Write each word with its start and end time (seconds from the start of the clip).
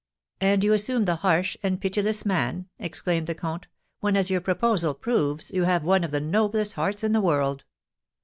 "And 0.39 0.63
you 0.63 0.73
assume 0.73 1.05
the 1.05 1.17
harsh 1.17 1.55
and 1.61 1.79
pitiless 1.79 2.25
man," 2.25 2.67
exclaimed 2.79 3.27
the 3.27 3.35
comte, 3.35 3.67
"when, 3.99 4.17
as 4.17 4.31
your 4.31 4.41
proposal 4.41 4.95
proves, 4.95 5.51
you 5.51 5.65
have 5.65 5.83
one 5.83 6.03
of 6.03 6.09
the 6.09 6.19
noblest 6.19 6.73
hearts 6.73 7.03
in 7.03 7.11
the 7.11 7.21
world!" 7.21 7.65